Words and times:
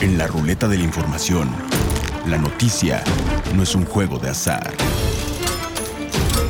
En 0.00 0.18
la 0.18 0.26
ruleta 0.26 0.68
de 0.68 0.76
la 0.78 0.84
información, 0.84 1.48
la 2.26 2.36
noticia 2.36 3.02
no 3.54 3.62
es 3.62 3.74
un 3.74 3.84
juego 3.84 4.18
de 4.18 4.30
azar. 4.30 4.72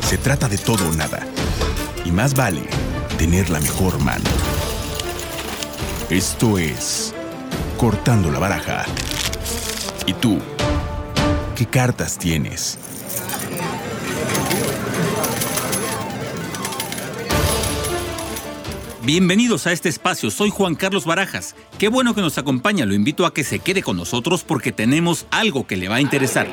Se 0.03 0.19
trata 0.19 0.49
de 0.49 0.59
todo 0.59 0.89
o 0.89 0.93
nada. 0.93 1.27
Y 2.05 2.11
más 2.11 2.35
vale 2.35 2.63
tener 3.19 3.51
la 3.51 3.61
mejor 3.61 3.99
mano. 4.01 4.25
Esto 6.11 6.59
es 6.59 7.15
Cortando 7.79 8.31
la 8.31 8.39
Baraja. 8.39 8.85
¿Y 10.07 10.15
tú? 10.15 10.39
¿Qué 11.55 11.67
cartas 11.67 12.19
tienes? 12.19 12.79
Bienvenidos 19.05 19.67
a 19.67 19.73
este 19.73 19.91
espacio, 19.91 20.31
soy 20.31 20.49
Juan 20.49 20.77
Carlos 20.77 21.05
Barajas. 21.05 21.55
Qué 21.79 21.89
bueno 21.89 22.15
que 22.15 22.23
nos 22.23 22.39
acompaña, 22.39 22.87
lo 22.87 22.95
invito 22.95 23.27
a 23.27 23.35
que 23.35 23.45
se 23.45 23.59
quede 23.59 23.83
con 23.83 23.99
nosotros 23.99 24.45
porque 24.45 24.73
tenemos 24.73 25.27
algo 25.31 25.67
que 25.67 25.77
le 25.77 25.89
va 25.89 25.97
a 25.97 26.01
interesar. 26.01 26.49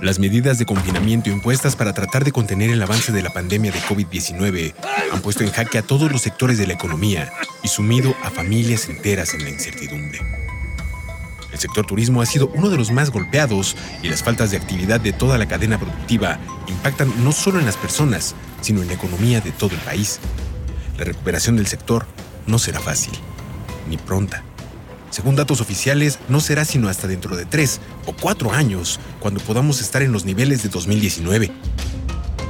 Las 0.00 0.18
medidas 0.18 0.58
de 0.58 0.64
confinamiento 0.64 1.28
impuestas 1.28 1.76
para 1.76 1.92
tratar 1.92 2.24
de 2.24 2.32
contener 2.32 2.70
el 2.70 2.82
avance 2.82 3.12
de 3.12 3.20
la 3.20 3.34
pandemia 3.34 3.70
de 3.70 3.80
COVID-19 3.80 4.72
han 5.12 5.20
puesto 5.20 5.44
en 5.44 5.50
jaque 5.50 5.76
a 5.76 5.82
todos 5.82 6.10
los 6.10 6.22
sectores 6.22 6.56
de 6.56 6.66
la 6.66 6.72
economía 6.72 7.30
y 7.62 7.68
sumido 7.68 8.14
a 8.22 8.30
familias 8.30 8.88
enteras 8.88 9.34
en 9.34 9.44
la 9.44 9.50
incertidumbre. 9.50 10.20
El 11.54 11.60
sector 11.60 11.86
turismo 11.86 12.20
ha 12.20 12.26
sido 12.26 12.48
uno 12.48 12.68
de 12.68 12.76
los 12.76 12.90
más 12.90 13.10
golpeados 13.10 13.76
y 14.02 14.08
las 14.08 14.24
faltas 14.24 14.50
de 14.50 14.56
actividad 14.56 15.00
de 15.00 15.12
toda 15.12 15.38
la 15.38 15.46
cadena 15.46 15.78
productiva 15.78 16.40
impactan 16.66 17.22
no 17.22 17.30
solo 17.30 17.60
en 17.60 17.64
las 17.64 17.76
personas, 17.76 18.34
sino 18.60 18.82
en 18.82 18.88
la 18.88 18.94
economía 18.94 19.40
de 19.40 19.52
todo 19.52 19.70
el 19.72 19.80
país. 19.82 20.18
La 20.98 21.04
recuperación 21.04 21.54
del 21.54 21.68
sector 21.68 22.06
no 22.48 22.58
será 22.58 22.80
fácil, 22.80 23.12
ni 23.88 23.96
pronta. 23.96 24.42
Según 25.10 25.36
datos 25.36 25.60
oficiales, 25.60 26.18
no 26.28 26.40
será 26.40 26.64
sino 26.64 26.88
hasta 26.88 27.06
dentro 27.06 27.36
de 27.36 27.44
tres 27.44 27.80
o 28.06 28.14
cuatro 28.14 28.52
años 28.52 28.98
cuando 29.20 29.38
podamos 29.38 29.80
estar 29.80 30.02
en 30.02 30.10
los 30.10 30.24
niveles 30.24 30.64
de 30.64 30.70
2019. 30.70 31.52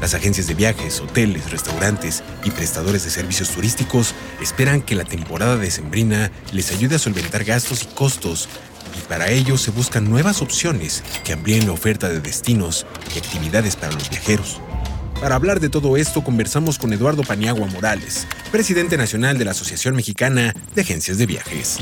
Las 0.01 0.15
agencias 0.15 0.47
de 0.47 0.55
viajes, 0.55 1.01
hoteles, 1.01 1.51
restaurantes 1.51 2.23
y 2.43 2.51
prestadores 2.51 3.05
de 3.05 3.11
servicios 3.11 3.51
turísticos 3.51 4.15
esperan 4.41 4.81
que 4.81 4.95
la 4.95 5.05
temporada 5.05 5.59
decembrina 5.59 6.31
les 6.53 6.73
ayude 6.73 6.97
a 6.97 6.99
solventar 6.99 7.45
gastos 7.45 7.83
y 7.83 7.87
costos 7.95 8.49
y 8.97 9.01
para 9.09 9.31
ello 9.31 9.57
se 9.57 9.71
buscan 9.71 10.09
nuevas 10.09 10.43
opciones 10.43 11.03
que 11.25 11.33
amplíen 11.33 11.67
la 11.67 11.73
oferta 11.73 12.09
de 12.09 12.21
destinos 12.21 12.87
y 13.15 13.19
actividades 13.19 13.77
para 13.77 13.93
los 13.93 14.09
viajeros. 14.11 14.61
Para 15.21 15.37
hablar 15.37 15.61
de 15.61 15.71
todo 15.71 15.97
esto 15.97 16.23
conversamos 16.23 16.79
con 16.79 16.93
Eduardo 16.93 17.23
Paniagua 17.23 17.67
Morales, 17.69 18.27
presidente 18.51 18.97
nacional 18.97 19.39
de 19.39 19.45
la 19.45 19.53
Asociación 19.53 19.97
Mexicana 19.97 20.55
de 20.75 20.83
Agencias 20.83 21.19
de 21.19 21.27
Viajes. 21.27 21.79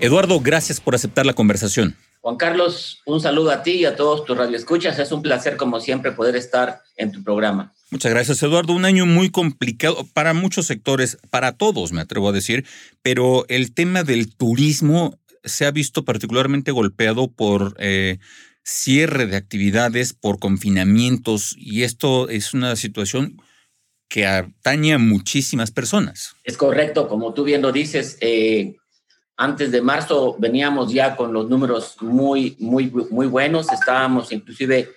Eduardo, 0.00 0.40
gracias 0.40 0.80
por 0.80 0.94
aceptar 0.94 1.26
la 1.26 1.34
conversación. 1.34 1.96
Juan 2.22 2.36
Carlos, 2.36 3.02
un 3.06 3.20
saludo 3.20 3.50
a 3.50 3.62
ti 3.62 3.72
y 3.72 3.84
a 3.84 3.96
todos 3.96 4.24
tus 4.24 4.36
radioescuchas. 4.36 4.98
Es 4.98 5.10
un 5.12 5.22
placer, 5.22 5.56
como 5.56 5.80
siempre, 5.80 6.12
poder 6.12 6.36
estar 6.36 6.82
en 6.96 7.12
tu 7.12 7.22
programa. 7.22 7.72
Muchas 7.90 8.12
gracias, 8.12 8.42
Eduardo. 8.42 8.72
Un 8.72 8.84
año 8.84 9.04
muy 9.04 9.30
complicado 9.30 10.06
para 10.14 10.32
muchos 10.32 10.66
sectores, 10.66 11.18
para 11.30 11.52
todos, 11.56 11.92
me 11.92 12.00
atrevo 12.00 12.28
a 12.28 12.32
decir, 12.32 12.64
pero 13.02 13.44
el 13.48 13.74
tema 13.74 14.04
del 14.04 14.32
turismo 14.34 15.18
se 15.42 15.66
ha 15.66 15.72
visto 15.72 16.04
particularmente 16.04 16.70
golpeado 16.70 17.32
por 17.32 17.74
eh, 17.78 18.18
cierre 18.62 19.26
de 19.26 19.36
actividades, 19.36 20.12
por 20.12 20.38
confinamientos, 20.38 21.56
y 21.58 21.82
esto 21.82 22.28
es 22.28 22.54
una 22.54 22.76
situación 22.76 23.42
que 24.08 24.26
atañe 24.26 24.94
a 24.94 24.98
muchísimas 24.98 25.72
personas. 25.72 26.34
Es 26.44 26.56
correcto, 26.56 27.08
como 27.08 27.34
tú 27.34 27.42
bien 27.42 27.62
lo 27.62 27.72
dices, 27.72 28.18
eh, 28.20 28.76
antes 29.36 29.72
de 29.72 29.82
marzo 29.82 30.36
veníamos 30.38 30.92
ya 30.92 31.16
con 31.16 31.32
los 31.32 31.48
números 31.48 31.96
muy, 32.00 32.56
muy, 32.60 32.90
muy 33.10 33.26
buenos, 33.26 33.72
estábamos 33.72 34.30
inclusive 34.30 34.90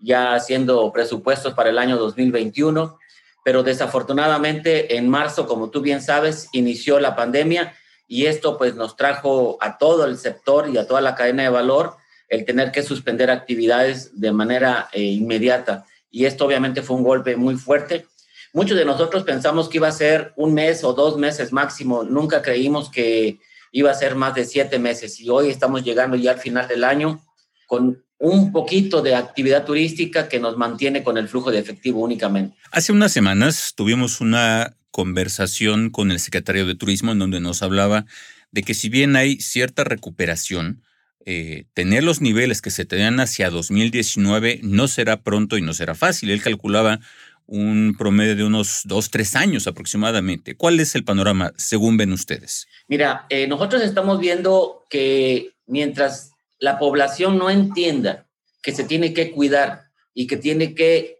ya 0.00 0.34
haciendo 0.34 0.92
presupuestos 0.92 1.54
para 1.54 1.70
el 1.70 1.78
año 1.78 1.96
2021, 1.96 2.98
pero 3.44 3.62
desafortunadamente 3.62 4.96
en 4.96 5.08
marzo, 5.08 5.46
como 5.46 5.70
tú 5.70 5.80
bien 5.80 6.02
sabes, 6.02 6.48
inició 6.52 7.00
la 7.00 7.16
pandemia 7.16 7.74
y 8.06 8.26
esto 8.26 8.58
pues 8.58 8.74
nos 8.74 8.96
trajo 8.96 9.56
a 9.60 9.78
todo 9.78 10.04
el 10.04 10.18
sector 10.18 10.68
y 10.68 10.78
a 10.78 10.86
toda 10.86 11.00
la 11.00 11.14
cadena 11.14 11.44
de 11.44 11.48
valor 11.48 11.96
el 12.28 12.44
tener 12.44 12.72
que 12.72 12.82
suspender 12.82 13.30
actividades 13.30 14.20
de 14.20 14.32
manera 14.32 14.88
eh, 14.92 15.02
inmediata. 15.02 15.84
Y 16.10 16.24
esto 16.24 16.46
obviamente 16.46 16.82
fue 16.82 16.96
un 16.96 17.02
golpe 17.02 17.36
muy 17.36 17.56
fuerte. 17.56 18.06
Muchos 18.52 18.76
de 18.76 18.84
nosotros 18.84 19.24
pensamos 19.24 19.68
que 19.68 19.78
iba 19.78 19.88
a 19.88 19.92
ser 19.92 20.32
un 20.36 20.54
mes 20.54 20.82
o 20.82 20.92
dos 20.92 21.16
meses 21.18 21.52
máximo. 21.52 22.02
Nunca 22.02 22.42
creímos 22.42 22.90
que 22.90 23.38
iba 23.72 23.90
a 23.90 23.94
ser 23.94 24.14
más 24.14 24.34
de 24.34 24.44
siete 24.44 24.78
meses. 24.78 25.20
Y 25.20 25.28
hoy 25.28 25.50
estamos 25.50 25.84
llegando 25.84 26.16
ya 26.16 26.32
al 26.32 26.38
final 26.38 26.66
del 26.66 26.84
año 26.84 27.20
con 27.66 28.04
un 28.20 28.52
poquito 28.52 29.00
de 29.00 29.14
actividad 29.14 29.64
turística 29.64 30.28
que 30.28 30.38
nos 30.38 30.58
mantiene 30.58 31.02
con 31.02 31.16
el 31.16 31.26
flujo 31.26 31.50
de 31.50 31.58
efectivo 31.58 32.00
únicamente. 32.00 32.54
Hace 32.70 32.92
unas 32.92 33.12
semanas 33.12 33.72
tuvimos 33.74 34.20
una 34.20 34.76
conversación 34.90 35.88
con 35.88 36.10
el 36.10 36.20
secretario 36.20 36.66
de 36.66 36.74
Turismo 36.74 37.12
en 37.12 37.18
donde 37.18 37.40
nos 37.40 37.62
hablaba 37.62 38.04
de 38.52 38.62
que 38.62 38.74
si 38.74 38.90
bien 38.90 39.16
hay 39.16 39.40
cierta 39.40 39.84
recuperación, 39.84 40.82
eh, 41.24 41.64
tener 41.72 42.04
los 42.04 42.20
niveles 42.20 42.60
que 42.60 42.70
se 42.70 42.84
tenían 42.84 43.20
hacia 43.20 43.48
2019 43.48 44.60
no 44.62 44.86
será 44.86 45.22
pronto 45.22 45.56
y 45.56 45.62
no 45.62 45.72
será 45.72 45.94
fácil. 45.94 46.30
Él 46.30 46.42
calculaba 46.42 47.00
un 47.46 47.94
promedio 47.98 48.36
de 48.36 48.44
unos 48.44 48.82
dos, 48.84 49.10
tres 49.10 49.34
años 49.34 49.66
aproximadamente. 49.66 50.56
¿Cuál 50.56 50.78
es 50.78 50.94
el 50.94 51.04
panorama 51.04 51.52
según 51.56 51.96
ven 51.96 52.12
ustedes? 52.12 52.68
Mira, 52.86 53.24
eh, 53.30 53.46
nosotros 53.46 53.80
estamos 53.82 54.20
viendo 54.20 54.84
que 54.90 55.54
mientras 55.66 56.32
la 56.60 56.78
población 56.78 57.38
no 57.38 57.50
entienda 57.50 58.26
que 58.62 58.72
se 58.72 58.84
tiene 58.84 59.12
que 59.14 59.32
cuidar 59.32 59.90
y 60.14 60.26
que 60.26 60.36
tiene 60.36 60.74
que 60.74 61.18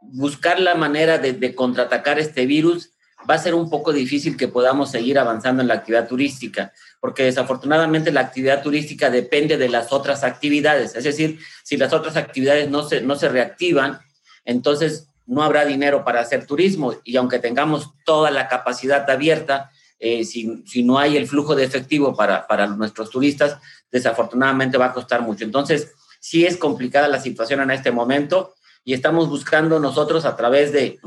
buscar 0.00 0.58
la 0.60 0.74
manera 0.74 1.18
de, 1.18 1.54
contraatacar 1.54 2.18
este 2.18 2.46
virus, 2.46 2.90
va 3.28 3.34
a 3.34 3.38
ser 3.38 3.54
un 3.54 3.68
poco 3.68 3.92
difícil 3.92 4.36
que 4.36 4.48
podamos 4.48 4.90
seguir 4.90 5.18
avanzando 5.18 5.60
en 5.60 5.68
la 5.68 5.74
actividad 5.74 6.08
turística, 6.08 6.72
porque 7.00 7.24
desafortunadamente 7.24 8.10
la 8.10 8.20
actividad 8.20 8.62
turística 8.62 9.10
depende 9.10 9.58
de 9.58 9.68
las 9.68 9.92
otras 9.92 10.24
actividades. 10.24 10.94
Es 10.94 11.04
decir, 11.04 11.38
si 11.62 11.76
las 11.76 11.92
otras 11.92 12.16
actividades 12.16 12.70
no 12.70 12.88
se, 12.88 13.02
no 13.02 13.16
se 13.16 13.28
reactivan, 13.28 14.00
entonces 14.44 15.08
no 15.26 15.42
habrá 15.42 15.66
dinero 15.66 16.04
para 16.04 16.20
hacer 16.20 16.46
turismo 16.46 16.94
y 17.04 17.16
aunque 17.16 17.38
tengamos 17.38 17.90
toda 18.04 18.30
la 18.30 18.48
capacidad 18.48 19.08
abierta, 19.10 19.70
eh, 19.98 20.24
si, 20.24 20.62
si, 20.66 20.82
no 20.82 20.98
hay 20.98 21.16
el 21.16 21.26
flujo 21.26 21.54
de 21.54 21.64
efectivo 21.64 22.14
para, 22.14 22.46
para 22.46 22.66
nuestros 22.66 23.10
turistas, 23.10 23.58
desafortunadamente 23.90 24.78
va 24.78 24.86
a 24.86 24.92
costar 24.92 25.22
mucho. 25.22 25.44
Entonces, 25.44 25.92
sí 26.20 26.46
es 26.46 26.56
complicada 26.56 27.08
la 27.08 27.20
situación 27.20 27.60
en 27.60 27.70
este 27.70 27.90
momento 27.90 28.54
y 28.84 28.94
estamos 28.94 29.28
buscando 29.28 29.78
nosotros 29.80 30.24
a 30.24 30.34
través 30.34 30.72
de, 30.72 30.98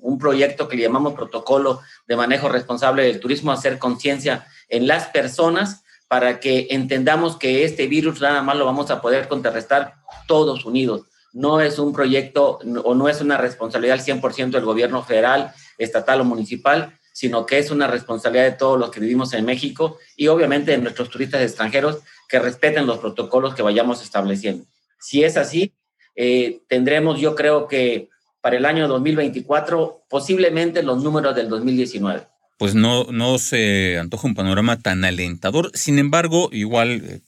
un 0.00 0.18
proyecto 0.18 0.66
que 0.66 0.76
le 0.76 0.82
llamamos 0.82 1.14
protocolo 1.14 1.80
de 2.08 2.16
manejo 2.16 2.48
responsable 2.48 3.04
del 3.04 3.20
turismo, 3.20 3.52
hacer 3.52 3.78
conciencia 3.78 4.46
en 4.68 4.88
las 4.88 5.06
personas 5.06 5.84
para 6.08 6.40
que 6.40 6.66
entendamos 6.70 7.36
que 7.36 7.64
este 7.64 7.86
virus 7.86 8.20
nada 8.20 8.42
más 8.42 8.56
lo 8.56 8.64
vamos 8.64 8.90
a 8.90 9.00
poder 9.00 9.28
contrarrestar 9.28 9.94
todos 10.26 10.64
unidos. 10.64 11.02
No 11.32 11.60
es 11.60 11.78
un 11.78 11.92
proyecto 11.92 12.58
o 12.84 12.94
no 12.96 13.08
es 13.08 13.20
una 13.20 13.36
responsabilidad 13.36 14.00
al 14.00 14.04
100% 14.04 14.50
del 14.50 14.64
gobierno 14.64 15.04
federal, 15.04 15.52
estatal 15.78 16.20
o 16.20 16.24
municipal, 16.24 16.98
sino 17.14 17.46
que 17.46 17.58
es 17.58 17.70
una 17.70 17.86
responsabilidad 17.86 18.44
de 18.44 18.58
todos 18.58 18.78
los 18.78 18.90
que 18.90 18.98
vivimos 18.98 19.32
en 19.34 19.44
México 19.44 19.98
y 20.16 20.26
obviamente 20.26 20.72
de 20.72 20.78
nuestros 20.78 21.08
turistas 21.08 21.42
extranjeros 21.42 22.00
que 22.28 22.40
respeten 22.40 22.86
los 22.86 22.98
protocolos 22.98 23.54
que 23.54 23.62
vayamos 23.62 24.02
estableciendo. 24.02 24.66
Si 24.98 25.22
es 25.22 25.36
así, 25.36 25.72
eh, 26.16 26.60
tendremos, 26.68 27.20
yo 27.20 27.36
creo 27.36 27.68
que 27.68 28.08
para 28.40 28.56
el 28.56 28.66
año 28.66 28.88
2024, 28.88 30.06
posiblemente 30.08 30.82
los 30.82 31.04
números 31.04 31.36
del 31.36 31.48
2019. 31.48 32.26
Pues 32.58 32.74
no, 32.74 33.04
no 33.04 33.38
se 33.38 33.96
antoja 33.96 34.26
un 34.26 34.34
panorama 34.34 34.80
tan 34.80 35.04
alentador. 35.04 35.70
Sin 35.74 36.00
embargo, 36.00 36.48
igual 36.50 37.00
eh, 37.04 37.20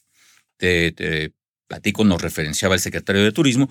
te, 0.57 0.91
te 0.91 1.33
platico, 1.69 2.03
nos 2.03 2.21
referenciaba 2.21 2.75
el 2.75 2.81
secretario 2.81 3.23
de 3.23 3.33
Turismo, 3.33 3.71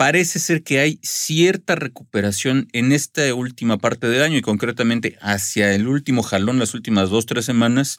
parece 0.00 0.38
ser 0.38 0.62
que 0.62 0.80
hay 0.80 0.98
cierta 1.02 1.74
recuperación 1.74 2.68
en 2.72 2.90
esta 2.90 3.34
última 3.34 3.76
parte 3.76 4.08
del 4.08 4.22
año 4.22 4.38
y 4.38 4.40
concretamente 4.40 5.18
hacia 5.20 5.74
el 5.74 5.86
último 5.86 6.22
jalón, 6.22 6.58
las 6.58 6.72
últimas 6.72 7.10
dos, 7.10 7.26
tres 7.26 7.44
semanas, 7.44 7.98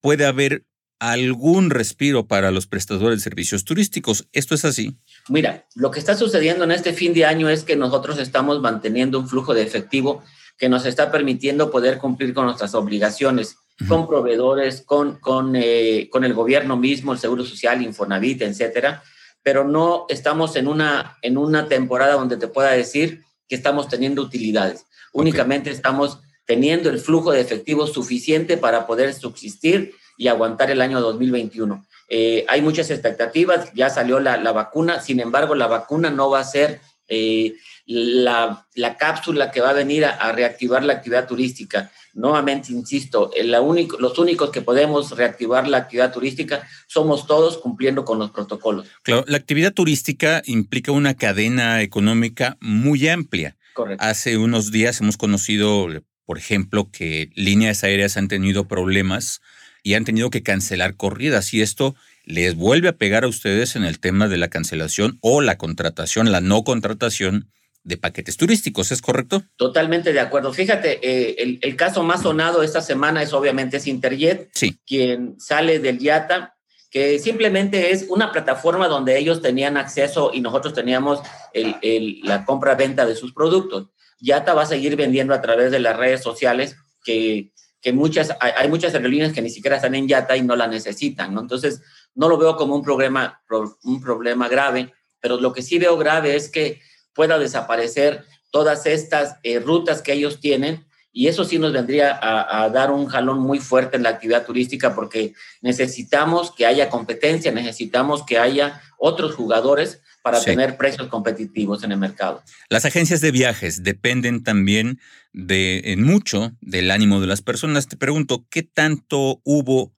puede 0.00 0.26
haber 0.26 0.64
algún 0.98 1.70
respiro 1.70 2.26
para 2.26 2.50
los 2.50 2.66
prestadores 2.66 3.18
de 3.18 3.22
servicios 3.22 3.64
turísticos. 3.64 4.26
¿Esto 4.32 4.56
es 4.56 4.64
así? 4.64 4.96
Mira, 5.28 5.68
lo 5.76 5.92
que 5.92 6.00
está 6.00 6.16
sucediendo 6.16 6.64
en 6.64 6.72
este 6.72 6.94
fin 6.94 7.14
de 7.14 7.24
año 7.24 7.48
es 7.48 7.62
que 7.62 7.76
nosotros 7.76 8.18
estamos 8.18 8.60
manteniendo 8.60 9.20
un 9.20 9.28
flujo 9.28 9.54
de 9.54 9.62
efectivo 9.62 10.24
que 10.58 10.68
nos 10.68 10.84
está 10.84 11.12
permitiendo 11.12 11.70
poder 11.70 11.98
cumplir 11.98 12.34
con 12.34 12.46
nuestras 12.46 12.74
obligaciones, 12.74 13.54
con 13.86 14.08
proveedores, 14.08 14.82
con, 14.84 15.20
con, 15.20 15.54
eh, 15.54 16.08
con 16.10 16.24
el 16.24 16.34
gobierno 16.34 16.76
mismo, 16.76 17.12
el 17.12 17.20
Seguro 17.20 17.44
Social, 17.44 17.80
Infonavit, 17.82 18.42
etcétera 18.42 19.04
pero 19.42 19.64
no 19.64 20.06
estamos 20.08 20.56
en 20.56 20.68
una, 20.68 21.18
en 21.22 21.38
una 21.38 21.68
temporada 21.68 22.14
donde 22.14 22.36
te 22.36 22.48
pueda 22.48 22.70
decir 22.72 23.22
que 23.48 23.54
estamos 23.54 23.88
teniendo 23.88 24.22
utilidades. 24.22 24.86
Únicamente 25.12 25.70
estamos 25.70 26.20
teniendo 26.44 26.90
el 26.90 26.98
flujo 26.98 27.32
de 27.32 27.40
efectivo 27.40 27.86
suficiente 27.86 28.56
para 28.56 28.86
poder 28.86 29.14
subsistir 29.14 29.94
y 30.16 30.28
aguantar 30.28 30.70
el 30.70 30.80
año 30.80 31.00
2021. 31.00 31.84
Eh, 32.08 32.44
hay 32.48 32.60
muchas 32.60 32.90
expectativas, 32.90 33.72
ya 33.72 33.88
salió 33.88 34.18
la, 34.18 34.36
vacuna, 34.52 35.00
sin 35.00 35.20
embargo, 35.20 35.54
la 35.54 35.68
vacuna 35.68 36.10
no 36.10 36.28
va 36.28 36.40
a 36.40 36.44
ser 36.44 36.80
eh, 37.08 37.54
la, 37.86 38.66
cápsula 38.98 39.50
que 39.50 39.60
va 39.60 39.70
a 39.70 39.74
venir 39.74 40.04
a, 40.04 40.32
reactivar 40.32 40.84
la 40.84 40.94
actividad 40.94 41.26
turística. 41.26 41.90
Nuevamente, 42.14 42.72
insisto, 42.72 43.30
la 43.42 43.60
único, 43.60 43.98
los 43.98 44.18
únicos 44.18 44.50
que 44.50 44.62
podemos 44.62 45.16
reactivar 45.16 45.68
la 45.68 45.78
actividad 45.78 46.12
turística 46.12 46.66
somos 46.86 47.26
todos 47.26 47.58
cumpliendo 47.58 48.04
con 48.04 48.18
los 48.18 48.30
protocolos. 48.30 48.88
Claro, 49.02 49.24
la 49.28 49.36
actividad 49.36 49.72
turística 49.72 50.42
implica 50.44 50.92
una 50.92 51.14
cadena 51.14 51.82
económica 51.82 52.56
muy 52.60 53.08
amplia. 53.08 53.56
Correcto. 53.74 54.04
Hace 54.04 54.38
unos 54.38 54.72
días 54.72 55.00
hemos 55.00 55.16
conocido, 55.16 55.86
por 56.26 56.38
ejemplo, 56.38 56.90
que 56.90 57.30
líneas 57.34 57.84
aéreas 57.84 58.16
han 58.16 58.28
tenido 58.28 58.66
problemas 58.66 59.40
y 59.82 59.94
han 59.94 60.04
tenido 60.04 60.30
que 60.30 60.42
cancelar 60.42 60.96
corridas 60.96 61.54
y 61.54 61.62
esto 61.62 61.94
les 62.24 62.54
vuelve 62.54 62.88
a 62.88 62.96
pegar 62.96 63.24
a 63.24 63.28
ustedes 63.28 63.76
en 63.76 63.84
el 63.84 63.98
tema 63.98 64.28
de 64.28 64.36
la 64.36 64.48
cancelación 64.48 65.18
o 65.20 65.40
la 65.40 65.56
contratación, 65.56 66.32
la 66.32 66.40
no 66.40 66.64
contratación 66.64 67.50
de 67.82 67.96
paquetes 67.96 68.36
turísticos, 68.36 68.92
¿es 68.92 69.00
correcto? 69.00 69.42
Totalmente 69.56 70.12
de 70.12 70.20
acuerdo. 70.20 70.52
Fíjate, 70.52 71.00
eh, 71.02 71.58
el, 71.60 71.76
caso 71.76 72.02
más 72.02 72.22
sonado 72.22 72.62
esta 72.62 72.82
semana 72.82 73.22
es 73.22 73.32
obviamente 73.32 73.78
es 73.78 73.86
Interjet, 73.86 74.50
sí. 74.52 74.78
quien 74.86 75.40
sale 75.40 75.78
del 75.78 75.98
YATA, 75.98 76.56
que 76.90 77.18
simplemente 77.18 77.92
es 77.92 78.06
una 78.08 78.32
plataforma 78.32 78.88
donde 78.88 79.16
ellos 79.16 79.40
tenían 79.40 79.76
acceso 79.76 80.32
y 80.34 80.40
nosotros 80.40 80.74
teníamos 80.74 81.20
la 81.52 82.44
compra-venta 82.44 83.06
de 83.06 83.14
sus 83.14 83.32
productos. 83.32 83.88
YATA 84.20 84.54
va 84.54 84.62
a 84.62 84.66
seguir 84.66 84.96
vendiendo 84.96 85.32
a 85.32 85.40
través 85.40 85.70
de 85.70 85.78
las 85.78 85.96
redes 85.96 86.22
sociales 86.22 86.76
que 87.04 87.52
que 87.80 87.92
muchas, 87.92 88.36
hay, 88.40 88.68
muchas 88.68 88.94
aerolíneas 88.94 89.32
que 89.32 89.42
ni 89.42 89.50
siquiera 89.50 89.76
están 89.76 89.94
en 89.94 90.06
YATA 90.06 90.36
y 90.36 90.42
no 90.42 90.54
la 90.54 90.68
necesitan, 90.68 91.34
¿no? 91.34 91.40
Entonces, 91.40 91.82
no 92.14 92.28
lo 92.28 92.36
veo 92.36 92.56
como 92.56 92.74
un 92.74 92.82
problema, 92.82 93.42
un 93.84 94.00
problema 94.02 94.48
grave, 94.48 94.92
pero 95.20 95.40
lo 95.40 95.52
que 95.52 95.62
sí 95.62 95.78
veo 95.78 95.96
grave 95.96 96.36
es 96.36 96.50
que 96.50 96.80
pueda 97.14 97.38
desaparecer 97.38 98.24
todas 98.50 98.86
estas 98.86 99.36
eh, 99.42 99.58
rutas 99.60 100.02
que 100.02 100.12
ellos 100.12 100.40
tienen 100.40 100.84
y 101.12 101.26
eso 101.26 101.44
sí 101.44 101.58
nos 101.58 101.72
vendría 101.72 102.18
a, 102.22 102.68
dar 102.68 102.92
un 102.92 103.06
jalón 103.06 103.40
muy 103.40 103.58
fuerte 103.58 103.96
en 103.96 104.04
la 104.04 104.10
actividad 104.10 104.46
turística 104.46 104.94
porque 104.94 105.34
necesitamos 105.60 106.52
que 106.52 106.66
haya 106.66 106.88
competencia, 106.88 107.50
necesitamos 107.50 108.24
que 108.24 108.38
haya 108.38 108.80
otros 108.96 109.34
jugadores 109.34 110.02
para 110.22 110.40
tener 110.40 110.76
precios 110.76 111.08
competitivos 111.08 111.82
en 111.82 111.92
el 111.92 111.98
mercado. 111.98 112.42
Las 112.68 112.84
agencias 112.84 113.20
de 113.20 113.32
viajes 113.32 113.82
dependen 113.82 114.44
también 114.44 115.00
de 115.32 115.80
en 115.86 116.04
mucho 116.04 116.52
del 116.60 116.90
ánimo 116.92 117.20
de 117.20 117.26
las 117.26 117.42
personas. 117.42 117.88
Te 117.88 117.96
pregunto, 117.96 118.46
¿qué 118.48 118.62
tanto 118.62 119.40
hubo 119.44 119.92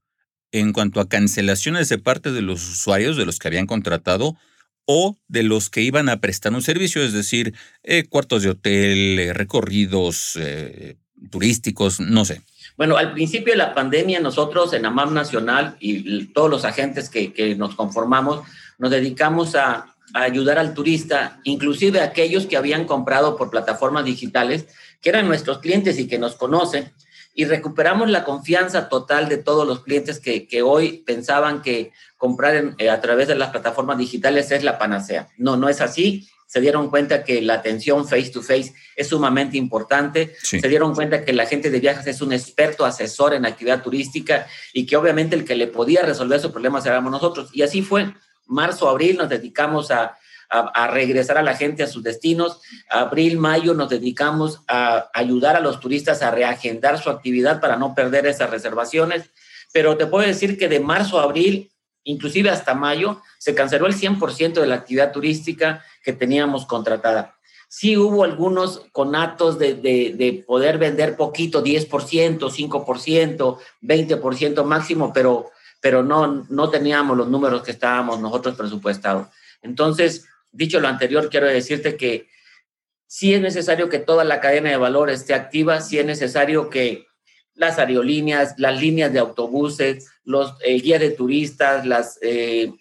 en 0.52 0.72
cuanto 0.72 1.00
a 1.00 1.08
cancelaciones 1.08 1.88
de 1.88 1.98
parte 1.98 2.30
de 2.30 2.42
los 2.42 2.66
usuarios, 2.68 3.16
de 3.16 3.26
los 3.26 3.38
que 3.38 3.48
habían 3.48 3.66
contratado, 3.66 4.36
o 4.84 5.16
de 5.28 5.42
los 5.42 5.70
que 5.70 5.82
iban 5.82 6.08
a 6.08 6.20
prestar 6.20 6.52
un 6.52 6.62
servicio, 6.62 7.02
es 7.02 7.12
decir, 7.12 7.54
eh, 7.82 8.04
cuartos 8.08 8.42
de 8.42 8.50
hotel, 8.50 9.18
eh, 9.18 9.32
recorridos 9.32 10.36
eh, 10.36 10.96
turísticos, 11.30 12.00
no 12.00 12.24
sé? 12.24 12.42
Bueno, 12.76 12.96
al 12.96 13.12
principio 13.12 13.52
de 13.52 13.58
la 13.58 13.74
pandemia 13.74 14.20
nosotros 14.20 14.72
en 14.72 14.86
AMAM 14.86 15.14
Nacional 15.14 15.76
y 15.78 16.26
todos 16.26 16.50
los 16.50 16.64
agentes 16.64 17.08
que, 17.08 17.32
que 17.32 17.54
nos 17.54 17.74
conformamos 17.74 18.42
nos 18.78 18.90
dedicamos 18.90 19.54
a 19.54 19.92
a 20.14 20.22
ayudar 20.22 20.58
al 20.58 20.74
turista, 20.74 21.40
inclusive 21.44 22.00
aquellos 22.00 22.46
que 22.46 22.56
habían 22.56 22.84
comprado 22.84 23.36
por 23.36 23.50
plataformas 23.50 24.04
digitales, 24.04 24.66
que 25.00 25.08
eran 25.08 25.26
nuestros 25.26 25.58
clientes 25.58 25.98
y 25.98 26.06
que 26.06 26.18
nos 26.18 26.36
conocen, 26.36 26.92
y 27.34 27.44
recuperamos 27.46 28.10
la 28.10 28.24
confianza 28.24 28.88
total 28.88 29.28
de 29.28 29.38
todos 29.38 29.66
los 29.66 29.82
clientes 29.82 30.20
que, 30.20 30.62
hoy 30.62 31.02
pensaban 31.06 31.62
que 31.62 31.92
comprar 32.16 32.74
eh, 32.78 32.90
a 32.90 33.00
través 33.00 33.28
de 33.28 33.34
las 33.34 33.50
plataformas 33.50 33.98
digitales 33.98 34.50
es 34.50 34.62
la 34.62 34.78
panacea. 34.78 35.28
No, 35.38 35.56
no 35.56 35.68
es 35.68 35.80
así. 35.80 36.28
Se 36.46 36.60
dieron 36.60 36.90
cuenta 36.90 37.24
que 37.24 37.40
la 37.40 37.54
atención 37.54 38.06
face 38.06 38.28
to 38.28 38.42
face 38.42 38.74
es 38.94 39.08
sumamente 39.08 39.56
importante. 39.56 40.34
Se 40.42 40.68
dieron 40.68 40.94
cuenta 40.94 41.24
que 41.24 41.32
la 41.32 41.46
gente 41.46 41.70
de 41.70 41.80
viajes 41.80 42.06
es 42.06 42.20
un 42.20 42.34
experto 42.34 42.84
asesor 42.84 43.32
en 43.32 43.46
actividad 43.46 43.82
turística 43.82 44.46
y 44.74 44.84
que 44.84 44.96
obviamente 44.96 45.34
el 45.34 45.46
que 45.46 45.54
le 45.54 45.68
podía 45.68 46.02
resolver 46.02 46.38
su 46.40 46.52
problema 46.52 46.80
éramos 46.84 47.10
nosotros. 47.10 47.48
Y 47.54 47.62
así 47.62 47.80
fue 47.80 48.12
marzo, 48.46 48.90
abril 48.90 49.16
nos 49.16 49.30
dedicamos 49.30 49.90
a, 49.90 50.18
regresar 50.88 51.38
a 51.38 51.42
la 51.42 51.56
gente 51.56 51.82
a 51.82 51.86
sus 51.86 52.02
destinos. 52.02 52.60
Abril, 52.90 53.38
mayo 53.38 53.74
nos 53.74 53.88
dedicamos 53.88 54.60
a 54.68 55.10
ayudar 55.14 55.56
a 55.56 55.60
los 55.60 55.80
turistas 55.80 56.22
a 56.22 56.30
reagendar 56.30 57.02
su 57.02 57.10
actividad 57.10 57.60
para 57.60 57.76
no 57.76 57.94
perder 57.94 58.26
esas 58.26 58.50
reservaciones. 58.50 59.30
Pero 59.72 59.96
te 59.96 60.06
puedo 60.06 60.26
decir 60.26 60.58
que 60.58 60.68
de 60.68 60.80
marzo 60.80 61.18
a 61.18 61.24
abril, 61.24 61.70
inclusive 62.04 62.50
hasta 62.50 62.74
mayo, 62.74 63.22
se 63.38 63.54
canceló 63.54 63.86
el 63.86 63.94
100% 63.94 64.54
de 64.54 64.66
la 64.66 64.76
actividad 64.76 65.12
turística 65.12 65.84
que 66.02 66.12
teníamos 66.12 66.66
contratada. 66.66 67.36
Sí 67.68 67.96
hubo 67.96 68.24
algunos 68.24 68.82
conatos 68.92 69.58
de, 69.58 69.74
de 69.74 70.44
poder 70.46 70.76
vender 70.76 71.16
poquito, 71.16 71.64
10%, 71.64 72.38
5%, 72.38 73.58
20% 73.82 74.64
máximo, 74.64 75.12
pero 75.14 75.50
pero 75.82 76.04
no, 76.04 76.46
no 76.48 76.70
teníamos 76.70 77.16
los 77.16 77.28
números 77.28 77.62
que 77.64 77.72
estábamos 77.72 78.20
nosotros 78.20 78.54
presupuestados. 78.54 79.26
Entonces, 79.62 80.28
dicho 80.52 80.80
lo 80.80 80.88
anterior, 80.88 81.28
quiero 81.30 81.46
decirte 81.46 81.96
que 81.96 82.28
sí 83.06 83.34
es 83.34 83.40
necesario 83.40 83.88
que 83.88 83.98
toda 83.98 84.24
la 84.24 84.40
cadena 84.40 84.70
de 84.70 84.76
valor 84.76 85.10
esté 85.10 85.34
activa, 85.34 85.80
sí 85.80 85.98
es 85.98 86.06
necesario 86.06 86.70
que 86.70 87.06
las 87.54 87.78
aerolíneas, 87.78 88.54
las 88.58 88.80
líneas 88.80 89.12
de 89.12 89.18
autobuses, 89.18 90.10
los 90.24 90.54
eh, 90.64 90.80
guías 90.80 91.00
de 91.00 91.10
turistas, 91.10 91.84
las, 91.86 92.18
eh, 92.22 92.72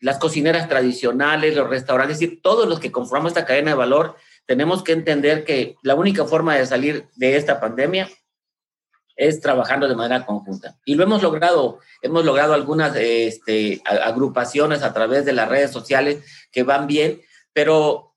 las 0.00 0.18
cocineras 0.18 0.68
tradicionales, 0.68 1.56
los 1.56 1.68
restaurantes, 1.68 2.22
es 2.22 2.40
todos 2.42 2.68
los 2.68 2.78
que 2.78 2.92
conformamos 2.92 3.32
esta 3.32 3.44
cadena 3.44 3.72
de 3.72 3.76
valor, 3.76 4.16
tenemos 4.46 4.82
que 4.82 4.92
entender 4.92 5.44
que 5.44 5.76
la 5.82 5.94
única 5.94 6.24
forma 6.24 6.56
de 6.56 6.66
salir 6.66 7.06
de 7.16 7.36
esta 7.36 7.60
pandemia 7.60 8.08
es 9.20 9.38
trabajando 9.40 9.86
de 9.86 9.94
manera 9.94 10.24
conjunta. 10.24 10.78
Y 10.86 10.94
lo 10.94 11.04
hemos 11.04 11.22
logrado, 11.22 11.78
hemos 12.00 12.24
logrado 12.24 12.54
algunas 12.54 12.96
este, 12.96 13.82
agrupaciones 13.84 14.82
a 14.82 14.94
través 14.94 15.26
de 15.26 15.34
las 15.34 15.46
redes 15.46 15.70
sociales 15.70 16.24
que 16.50 16.62
van 16.62 16.86
bien, 16.86 17.20
pero 17.52 18.14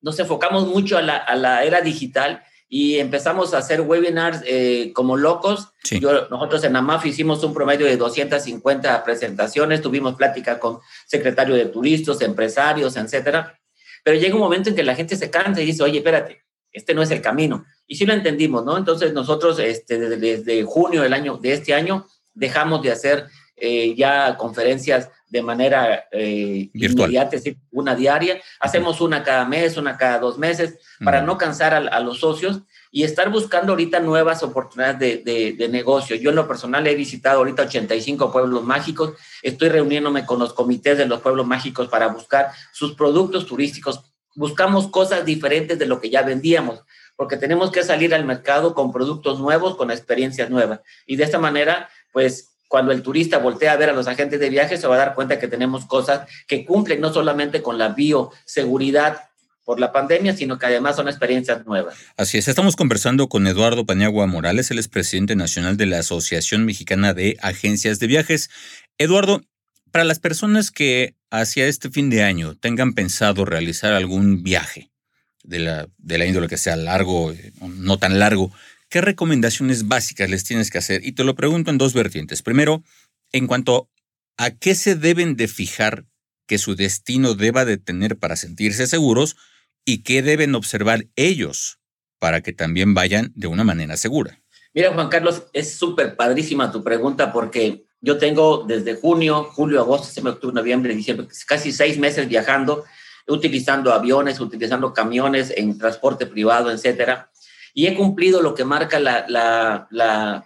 nos 0.00 0.18
enfocamos 0.18 0.66
mucho 0.66 0.98
a 0.98 1.02
la, 1.02 1.64
era 1.64 1.80
digital 1.80 2.42
y 2.68 2.98
empezamos 2.98 3.54
a 3.54 3.58
hacer 3.58 3.82
webinars 3.82 4.42
eh, 4.44 4.90
como 4.92 5.16
locos. 5.16 5.68
Yo, 5.88 6.26
nosotros 6.28 6.64
en 6.64 6.74
AMAF 6.74 7.06
hicimos 7.06 7.44
un 7.44 7.54
promedio 7.54 7.86
de 7.86 7.96
250 7.96 9.04
presentaciones, 9.04 9.80
tuvimos 9.80 10.16
plática 10.16 10.58
con 10.58 10.80
secretario 11.06 11.54
de 11.54 11.66
turistas, 11.66 12.20
empresarios, 12.20 12.96
etcétera. 12.96 13.60
Pero 14.02 14.18
llega 14.18 14.34
un 14.34 14.40
momento 14.40 14.70
en 14.70 14.74
que 14.74 14.82
la 14.82 14.96
gente 14.96 15.14
se 15.14 15.30
cansa 15.30 15.62
y 15.62 15.66
dice, 15.66 15.84
oye, 15.84 15.98
espérate, 15.98 16.45
este 16.72 16.94
no 16.94 17.02
es 17.02 17.10
el 17.10 17.22
camino. 17.22 17.64
Y 17.86 17.96
sí 17.96 18.06
lo 18.06 18.12
entendimos, 18.12 18.64
¿no? 18.64 18.76
Entonces 18.76 19.12
nosotros 19.12 19.58
este, 19.58 19.98
desde, 19.98 20.64
junio 20.64 21.02
del 21.02 21.12
año, 21.12 21.36
de 21.36 21.52
este 21.52 21.74
año 21.74 22.06
dejamos 22.34 22.82
de 22.82 22.92
hacer 22.92 23.26
eh, 23.56 23.94
ya 23.96 24.36
conferencias 24.36 25.08
de 25.28 25.42
manera 25.42 26.04
eh, 26.12 26.70
virtual, 26.72 27.10
inmediata, 27.10 27.36
es 27.36 27.44
decir, 27.44 27.58
una 27.72 27.94
diaria. 27.94 28.40
Hacemos 28.60 29.00
una 29.00 29.22
cada 29.22 29.44
mes, 29.44 29.76
una 29.76 29.96
cada 29.96 30.18
dos 30.18 30.38
meses, 30.38 30.78
para 31.02 31.22
no 31.22 31.36
cansar 31.36 31.74
a, 31.74 32.00
los 32.00 32.20
socios 32.20 32.60
y 32.92 33.02
estar 33.02 33.30
buscando 33.30 33.72
ahorita 33.72 33.98
nuevas 34.00 34.42
oportunidades 34.42 35.24
de, 35.24 35.52
de, 35.52 35.68
negocio. 35.68 36.16
Yo 36.16 36.30
en 36.30 36.36
lo 36.36 36.46
personal 36.46 36.86
he 36.86 36.94
visitado 36.94 37.38
ahorita 37.38 37.64
85 37.64 38.30
pueblos 38.30 38.62
mágicos, 38.62 39.14
estoy 39.42 39.68
reuniéndome 39.68 40.24
con 40.24 40.38
los 40.38 40.52
comités 40.52 40.96
de 40.96 41.06
los 41.06 41.20
pueblos 41.20 41.46
mágicos 41.46 41.88
para 41.88 42.06
buscar 42.08 42.50
sus 42.72 42.94
productos 42.94 43.46
turísticos 43.46 44.02
buscamos 44.36 44.88
cosas 44.88 45.24
diferentes 45.24 45.78
de 45.78 45.86
lo 45.86 46.00
que 46.00 46.10
ya 46.10 46.22
vendíamos, 46.22 46.82
porque 47.16 47.36
tenemos 47.36 47.72
que 47.72 47.82
salir 47.82 48.14
al 48.14 48.24
mercado 48.24 48.74
con 48.74 48.92
productos 48.92 49.40
nuevos, 49.40 49.76
con 49.76 49.90
experiencias 49.90 50.50
nuevas. 50.50 50.80
Y 51.06 51.16
de 51.16 51.24
esta 51.24 51.38
manera, 51.38 51.88
pues 52.12 52.50
cuando 52.68 52.92
el 52.92 53.02
turista 53.02 53.38
voltea 53.38 53.72
a 53.72 53.76
ver 53.76 53.90
a 53.90 53.92
los 53.92 54.06
agentes 54.06 54.40
de 54.40 54.50
viaje, 54.50 54.76
se 54.76 54.86
va 54.86 54.96
a 54.96 54.98
dar 54.98 55.14
cuenta 55.14 55.38
que 55.38 55.48
tenemos 55.48 55.86
cosas 55.86 56.28
que 56.46 56.64
cumplen 56.64 57.00
no 57.00 57.12
solamente 57.12 57.62
con 57.62 57.78
la 57.78 57.88
bioseguridad 57.88 59.22
por 59.64 59.80
la 59.80 59.92
pandemia, 59.92 60.36
sino 60.36 60.58
que 60.58 60.66
además 60.66 60.94
son 60.94 61.08
experiencias 61.08 61.66
nuevas. 61.66 61.96
Así 62.16 62.38
es, 62.38 62.46
estamos 62.46 62.76
conversando 62.76 63.28
con 63.28 63.46
Eduardo 63.48 63.84
Paniagua 63.84 64.26
Morales, 64.26 64.70
él 64.70 64.78
es 64.78 64.86
presidente 64.86 65.34
nacional 65.34 65.76
de 65.76 65.86
la 65.86 65.98
Asociación 65.98 66.64
Mexicana 66.64 67.14
de 67.14 67.36
Agencias 67.42 67.98
de 67.98 68.06
Viajes. 68.06 68.48
Eduardo, 68.98 69.42
para 69.96 70.04
las 70.04 70.18
personas 70.18 70.70
que 70.70 71.14
hacia 71.30 71.66
este 71.66 71.88
fin 71.88 72.10
de 72.10 72.22
año 72.22 72.54
tengan 72.54 72.92
pensado 72.92 73.46
realizar 73.46 73.94
algún 73.94 74.42
viaje 74.42 74.90
de 75.42 75.58
la, 75.58 75.88
de 75.96 76.18
la 76.18 76.26
índole 76.26 76.48
que 76.48 76.58
sea 76.58 76.76
largo, 76.76 77.32
eh, 77.32 77.54
no 77.62 77.98
tan 77.98 78.18
largo, 78.18 78.52
¿qué 78.90 79.00
recomendaciones 79.00 79.88
básicas 79.88 80.28
les 80.28 80.44
tienes 80.44 80.70
que 80.70 80.76
hacer? 80.76 81.02
Y 81.02 81.12
te 81.12 81.24
lo 81.24 81.34
pregunto 81.34 81.70
en 81.70 81.78
dos 81.78 81.94
vertientes. 81.94 82.42
Primero, 82.42 82.84
en 83.32 83.46
cuanto 83.46 83.88
a 84.36 84.50
qué 84.50 84.74
se 84.74 84.96
deben 84.96 85.34
de 85.34 85.48
fijar 85.48 86.04
que 86.46 86.58
su 86.58 86.76
destino 86.76 87.32
deba 87.32 87.64
de 87.64 87.78
tener 87.78 88.18
para 88.18 88.36
sentirse 88.36 88.86
seguros 88.86 89.38
y 89.86 90.02
qué 90.02 90.20
deben 90.20 90.54
observar 90.54 91.06
ellos 91.16 91.78
para 92.18 92.42
que 92.42 92.52
también 92.52 92.92
vayan 92.92 93.32
de 93.34 93.46
una 93.46 93.64
manera 93.64 93.96
segura. 93.96 94.42
Mira, 94.74 94.92
Juan 94.92 95.08
Carlos, 95.08 95.44
es 95.54 95.72
súper 95.72 96.16
padrísima 96.16 96.70
tu 96.70 96.84
pregunta 96.84 97.32
porque 97.32 97.85
yo 98.06 98.18
tengo 98.18 98.62
desde 98.64 98.94
junio, 98.94 99.50
julio, 99.52 99.80
agosto, 99.80 100.04
septiembre, 100.04 100.34
octubre, 100.34 100.54
noviembre, 100.54 100.94
diciembre, 100.94 101.26
casi 101.44 101.72
seis 101.72 101.98
meses 101.98 102.28
viajando, 102.28 102.84
utilizando 103.26 103.92
aviones, 103.92 104.38
utilizando 104.38 104.94
camiones 104.94 105.52
en 105.56 105.76
transporte 105.76 106.24
privado, 106.24 106.70
etcétera. 106.70 107.32
Y 107.74 107.88
he 107.88 107.96
cumplido 107.96 108.42
lo 108.42 108.54
que 108.54 108.64
marca 108.64 108.98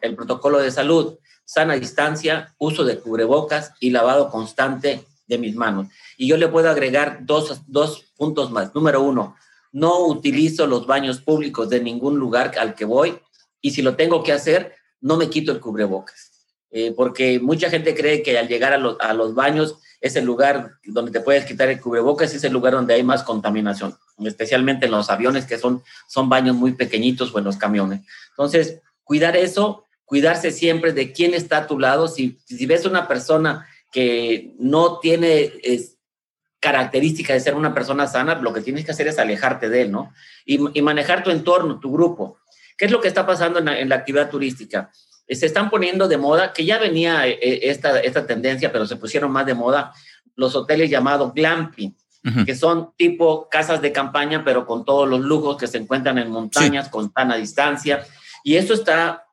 el 0.00 0.16
protocolo 0.16 0.58
de 0.58 0.70
salud, 0.70 1.18
sana 1.44 1.74
distancia, 1.74 2.54
uso 2.56 2.82
de 2.82 2.98
cubrebocas 2.98 3.74
y 3.78 3.90
lavado 3.90 4.30
constante 4.30 5.04
de 5.26 5.36
mis 5.36 5.54
manos. 5.54 5.88
Y 6.16 6.28
yo 6.28 6.38
le 6.38 6.48
puedo 6.48 6.70
agregar 6.70 7.26
dos, 7.26 7.60
dos 7.66 8.06
puntos 8.16 8.50
más. 8.50 8.74
Número 8.74 9.02
uno, 9.02 9.36
no 9.70 10.06
utilizo 10.06 10.66
los 10.66 10.86
baños 10.86 11.20
públicos 11.20 11.68
de 11.68 11.82
ningún 11.82 12.18
lugar 12.18 12.52
al 12.58 12.74
que 12.74 12.86
voy 12.86 13.18
y 13.60 13.72
si 13.72 13.82
lo 13.82 13.96
tengo 13.96 14.22
que 14.22 14.32
hacer, 14.32 14.76
no 15.02 15.18
me 15.18 15.28
quito 15.28 15.52
el 15.52 15.60
cubrebocas. 15.60 16.39
Eh, 16.72 16.92
porque 16.96 17.40
mucha 17.40 17.68
gente 17.68 17.94
cree 17.94 18.22
que 18.22 18.38
al 18.38 18.46
llegar 18.46 18.72
a 18.72 18.78
los, 18.78 18.96
a 19.00 19.12
los 19.12 19.34
baños 19.34 19.76
es 20.00 20.16
el 20.16 20.24
lugar 20.24 20.72
donde 20.84 21.10
te 21.10 21.20
puedes 21.20 21.44
quitar 21.44 21.68
el 21.68 21.80
cubrebocas, 21.80 22.32
es 22.32 22.44
el 22.44 22.52
lugar 22.52 22.74
donde 22.74 22.94
hay 22.94 23.02
más 23.02 23.22
contaminación, 23.22 23.96
especialmente 24.24 24.86
en 24.86 24.92
los 24.92 25.10
aviones 25.10 25.46
que 25.46 25.58
son, 25.58 25.82
son 26.08 26.28
baños 26.28 26.56
muy 26.56 26.72
pequeñitos 26.72 27.34
o 27.34 27.38
en 27.38 27.44
los 27.44 27.56
camiones. 27.56 28.00
Entonces, 28.30 28.80
cuidar 29.02 29.36
eso, 29.36 29.84
cuidarse 30.04 30.52
siempre 30.52 30.92
de 30.92 31.12
quién 31.12 31.34
está 31.34 31.58
a 31.58 31.66
tu 31.66 31.78
lado. 31.78 32.08
Si, 32.08 32.38
si 32.46 32.64
ves 32.66 32.86
una 32.86 33.08
persona 33.08 33.66
que 33.92 34.54
no 34.58 35.00
tiene 35.00 35.52
es, 35.62 35.96
característica 36.60 37.32
de 37.32 37.40
ser 37.40 37.54
una 37.54 37.74
persona 37.74 38.06
sana, 38.06 38.34
lo 38.36 38.52
que 38.52 38.60
tienes 38.60 38.84
que 38.84 38.92
hacer 38.92 39.08
es 39.08 39.18
alejarte 39.18 39.70
de 39.70 39.82
él, 39.82 39.90
¿no? 39.90 40.12
Y, 40.44 40.78
y 40.78 40.82
manejar 40.82 41.24
tu 41.24 41.30
entorno, 41.30 41.80
tu 41.80 41.90
grupo. 41.90 42.38
¿Qué 42.76 42.84
es 42.84 42.90
lo 42.90 43.00
que 43.00 43.08
está 43.08 43.26
pasando 43.26 43.58
en 43.58 43.64
la, 43.64 43.78
en 43.78 43.88
la 43.88 43.96
actividad 43.96 44.30
turística? 44.30 44.90
Se 45.36 45.46
están 45.46 45.70
poniendo 45.70 46.08
de 46.08 46.16
moda, 46.16 46.52
que 46.52 46.64
ya 46.64 46.78
venía 46.78 47.26
eh, 47.26 47.38
eh, 47.40 47.60
esta, 47.64 48.00
esta 48.00 48.26
tendencia, 48.26 48.72
pero 48.72 48.86
se 48.86 48.96
pusieron 48.96 49.30
más 49.30 49.46
de 49.46 49.54
moda, 49.54 49.92
los 50.34 50.54
hoteles 50.56 50.90
llamados 50.90 51.32
glamping, 51.34 51.94
que 52.44 52.54
son 52.54 52.90
tipo 52.96 53.48
casas 53.48 53.80
de 53.80 53.92
campaña, 53.92 54.44
pero 54.44 54.66
con 54.66 54.84
todos 54.84 55.08
los 55.08 55.20
lujos 55.20 55.56
que 55.56 55.66
se 55.66 55.78
encuentran 55.78 56.18
en 56.18 56.30
montañas, 56.30 56.90
con 56.90 57.10
tan 57.10 57.32
a 57.32 57.36
distancia. 57.36 58.04
Y 58.44 58.56
esto 58.56 58.74
está, 58.74 59.24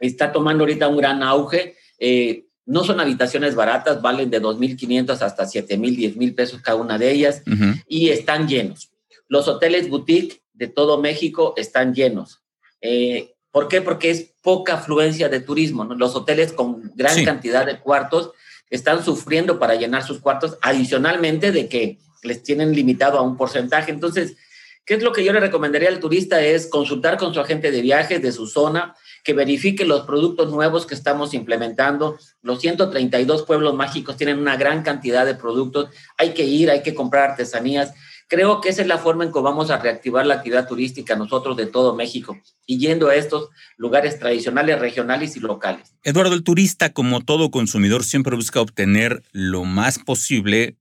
está 0.00 0.32
tomando 0.32 0.64
ahorita 0.64 0.88
un 0.88 0.96
gran 0.96 1.22
auge. 1.22 1.76
Eh, 1.98 2.46
no 2.66 2.82
son 2.82 2.98
habitaciones 2.98 3.54
baratas, 3.54 4.02
valen 4.02 4.30
de 4.30 4.42
2.500 4.42 5.22
hasta 5.22 5.44
7.000, 5.44 6.14
10.000 6.16 6.34
pesos 6.34 6.60
cada 6.60 6.76
una 6.76 6.98
de 6.98 7.10
ellas, 7.10 7.42
y 7.86 8.10
están 8.10 8.46
llenos. 8.46 8.90
Los 9.28 9.46
hoteles 9.48 9.88
boutique 9.88 10.42
de 10.52 10.66
todo 10.66 11.00
México 11.00 11.54
están 11.56 11.94
llenos. 11.94 12.42
Eh, 12.80 13.34
¿Por 13.50 13.68
qué? 13.68 13.80
Porque 13.80 14.10
es 14.10 14.34
poca 14.42 14.74
afluencia 14.74 15.28
de 15.28 15.40
turismo. 15.40 15.84
Los 15.84 16.14
hoteles 16.14 16.52
con 16.52 16.92
gran 16.94 17.24
cantidad 17.24 17.64
de 17.66 17.80
cuartos 17.80 18.32
están 18.70 19.04
sufriendo 19.04 19.58
para 19.58 19.74
llenar 19.74 20.02
sus 20.04 20.20
cuartos, 20.20 20.58
adicionalmente 20.60 21.52
de 21.52 21.68
que 21.68 21.98
les 22.22 22.42
tienen 22.42 22.72
limitado 22.72 23.18
a 23.18 23.22
un 23.22 23.36
porcentaje. 23.36 23.90
Entonces, 23.90 24.36
¿qué 24.84 24.94
es 24.94 25.02
lo 25.02 25.12
que 25.12 25.24
yo 25.24 25.32
le 25.32 25.40
recomendaría 25.40 25.88
al 25.88 26.00
turista? 26.00 26.42
Es 26.42 26.66
consultar 26.66 27.16
con 27.16 27.32
su 27.32 27.40
agente 27.40 27.70
de 27.70 27.80
viajes 27.80 28.20
de 28.20 28.32
su 28.32 28.46
zona, 28.46 28.94
que 29.24 29.32
verifique 29.32 29.84
los 29.84 30.02
productos 30.02 30.50
nuevos 30.50 30.86
que 30.86 30.94
estamos 30.94 31.34
implementando. 31.34 32.18
Los 32.42 32.60
132 32.60 33.44
pueblos 33.44 33.74
mágicos 33.74 34.16
tienen 34.16 34.38
una 34.38 34.56
gran 34.56 34.82
cantidad 34.82 35.24
de 35.24 35.34
productos. 35.34 35.88
Hay 36.16 36.34
que 36.34 36.44
ir, 36.44 36.70
hay 36.70 36.82
que 36.82 36.94
comprar 36.94 37.30
artesanías. 37.30 37.94
Creo 38.28 38.60
que 38.60 38.68
esa 38.68 38.82
es 38.82 38.88
la 38.88 38.98
forma 38.98 39.24
en 39.24 39.32
que 39.32 39.40
vamos 39.40 39.70
a 39.70 39.78
reactivar 39.78 40.26
la 40.26 40.34
actividad 40.34 40.68
turística 40.68 41.16
nosotros 41.16 41.56
de 41.56 41.64
todo 41.64 41.94
México 41.94 42.36
y 42.66 42.78
yendo 42.78 43.08
a 43.08 43.14
estos 43.14 43.48
lugares 43.78 44.18
tradicionales, 44.18 44.78
regionales 44.78 45.34
y 45.36 45.40
locales. 45.40 45.94
Eduardo, 46.04 46.34
el 46.34 46.44
turista, 46.44 46.92
como 46.92 47.22
todo 47.22 47.50
consumidor, 47.50 48.04
siempre 48.04 48.36
busca 48.36 48.60
obtener 48.60 49.22
lo 49.32 49.64
más 49.64 49.98
posible, 49.98 50.76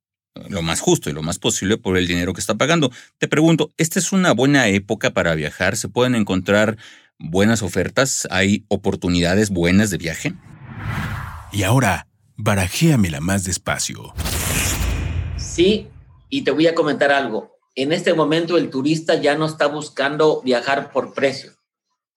lo 0.49 0.61
más 0.61 0.81
justo 0.81 1.09
y 1.09 1.13
lo 1.13 1.23
más 1.23 1.39
posible 1.39 1.77
por 1.77 1.95
el 1.97 2.05
dinero 2.05 2.33
que 2.33 2.41
está 2.41 2.55
pagando. 2.55 2.91
Te 3.17 3.29
pregunto, 3.29 3.71
¿esta 3.77 3.97
es 3.97 4.11
una 4.11 4.33
buena 4.33 4.67
época 4.67 5.11
para 5.11 5.33
viajar? 5.33 5.77
¿Se 5.77 5.87
pueden 5.87 6.15
encontrar 6.15 6.77
buenas 7.17 7.63
ofertas? 7.63 8.27
¿Hay 8.29 8.65
oportunidades 8.67 9.51
buenas 9.51 9.89
de 9.89 9.97
viaje? 9.97 10.33
Y 11.53 11.63
ahora, 11.63 12.07
barajéamela 12.35 13.21
más 13.21 13.45
despacio. 13.45 14.13
Sí, 15.37 15.87
y 16.29 16.43
te 16.43 16.51
voy 16.51 16.67
a 16.67 16.75
comentar 16.75 17.11
algo. 17.11 17.57
En 17.75 17.91
este 17.91 18.13
momento 18.13 18.57
el 18.57 18.69
turista 18.69 19.15
ya 19.15 19.35
no 19.35 19.45
está 19.45 19.67
buscando 19.67 20.41
viajar 20.41 20.91
por 20.91 21.13
precio, 21.13 21.51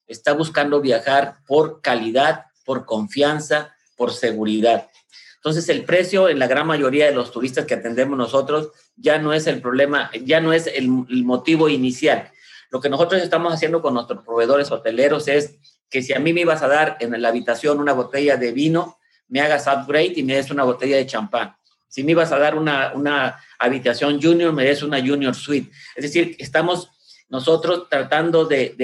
está 0.06 0.32
buscando 0.32 0.80
viajar 0.80 1.38
por 1.46 1.80
calidad, 1.80 2.46
por 2.64 2.86
confianza, 2.86 3.74
por 3.96 4.12
seguridad. 4.12 4.88
Entonces 5.36 5.68
el 5.68 5.84
precio 5.84 6.28
en 6.28 6.38
la 6.38 6.46
gran 6.46 6.66
mayoría 6.66 7.06
de 7.06 7.14
los 7.14 7.30
turistas 7.32 7.64
que 7.64 7.74
atendemos 7.74 8.16
nosotros 8.16 8.72
ya 8.96 9.18
no 9.18 9.32
es 9.32 9.46
el 9.46 9.60
problema, 9.60 10.10
ya 10.22 10.40
no 10.40 10.52
es 10.52 10.66
el, 10.66 10.88
motivo 10.88 11.68
inicial. 11.68 12.30
Lo 12.70 12.80
que 12.80 12.90
nosotros 12.90 13.22
estamos 13.22 13.52
haciendo 13.52 13.80
con 13.80 13.94
nuestros 13.94 14.22
proveedores 14.24 14.70
hoteleros 14.70 15.28
es 15.28 15.58
que 15.88 16.02
si 16.02 16.12
a 16.12 16.18
mí 16.18 16.32
me 16.32 16.42
ibas 16.42 16.62
a 16.62 16.68
dar 16.68 16.96
en 17.00 17.20
la 17.20 17.28
habitación 17.28 17.80
una 17.80 17.92
botella 17.92 18.36
de 18.36 18.52
vino, 18.52 18.98
me 19.28 19.40
hagas 19.40 19.66
upgrade 19.66 20.12
y 20.16 20.22
me 20.22 20.36
des 20.36 20.50
una 20.50 20.64
botella 20.64 20.96
de 20.96 21.06
champán. 21.06 21.56
Si 21.90 22.04
me 22.04 22.12
ibas 22.12 22.32
a 22.32 22.38
dar 22.38 22.56
una, 22.56 22.92
una 22.94 23.38
habitación 23.58 24.22
junior, 24.22 24.52
me 24.54 24.64
des 24.64 24.82
una 24.82 25.04
junior 25.04 25.34
suite. 25.34 25.70
Es 25.96 26.04
decir, 26.04 26.36
estamos 26.38 26.88
nosotros 27.28 27.88
tratando 27.90 28.44
de, 28.44 28.74